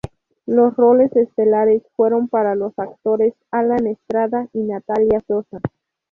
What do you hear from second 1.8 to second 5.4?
fueron para los actores Alan Estrada y Natalia